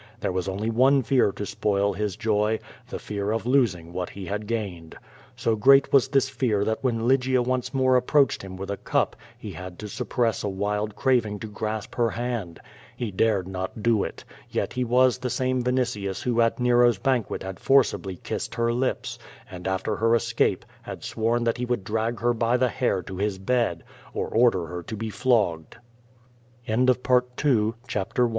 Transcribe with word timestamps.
There 0.19 0.31
was 0.31 0.49
only 0.49 0.71
one 0.71 1.03
fear 1.03 1.31
to 1.33 1.45
spoil 1.45 1.93
his 1.93 2.15
joy— 2.15 2.57
the 2.89 2.97
fear 2.97 3.29
of 3.29 3.45
losing 3.45 3.93
what 3.93 4.09
he 4.09 4.25
had 4.25 4.47
gained. 4.47 4.95
So 5.35 5.55
great 5.55 5.93
was 5.93 6.07
this 6.07 6.27
fear 6.27 6.65
that 6.65 6.83
when 6.83 7.07
Lygia 7.07 7.43
once 7.43 7.71
more 7.71 7.95
approached 7.95 8.41
him 8.41 8.57
with 8.57 8.71
a 8.71 8.77
cup 8.77 9.15
he 9.37 9.51
had 9.51 9.77
to 9.77 9.87
suppress 9.87 10.43
a 10.43 10.49
wild 10.49 10.95
craving 10.95 11.37
to 11.41 11.47
grasp 11.47 11.93
her 11.97 12.09
hand. 12.09 12.59
He 12.97 13.11
dared 13.11 13.47
not 13.47 13.83
do 13.83 14.03
it; 14.03 14.23
yet 14.49 14.73
he 14.73 14.83
was 14.83 15.19
the 15.19 15.29
same 15.29 15.63
Vinitius 15.63 16.23
who 16.23 16.41
at 16.41 16.59
Nero's 16.59 16.97
banquet 16.97 17.43
had 17.43 17.59
forcibly 17.59 18.15
kissed 18.15 18.55
her 18.55 18.73
lips, 18.73 19.19
and 19.51 19.67
after 19.67 19.97
her 19.97 20.09
escaj^e 20.17 20.63
had 20.81 21.03
sworn 21.03 21.43
that 21.43 21.57
he 21.57 21.65
would 21.65 21.83
drag 21.83 22.19
her 22.21 22.33
by 22.33 22.57
the 22.57 22.69
hair 22.69 23.03
to 23.03 23.17
his 23.17 23.37
bed, 23.37 23.83
or 24.15 24.27
order 24.29 24.83